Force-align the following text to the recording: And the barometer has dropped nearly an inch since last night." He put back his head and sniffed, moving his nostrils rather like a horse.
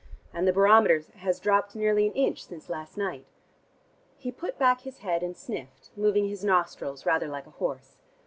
And 0.33 0.47
the 0.47 0.51
barometer 0.51 1.03
has 1.17 1.39
dropped 1.39 1.75
nearly 1.75 2.07
an 2.07 2.13
inch 2.13 2.43
since 2.47 2.69
last 2.71 2.97
night." 2.97 3.27
He 4.17 4.31
put 4.31 4.57
back 4.57 4.81
his 4.81 5.01
head 5.05 5.21
and 5.21 5.37
sniffed, 5.37 5.91
moving 5.95 6.27
his 6.27 6.43
nostrils 6.43 7.05
rather 7.05 7.27
like 7.27 7.45
a 7.45 7.51
horse. 7.51 7.97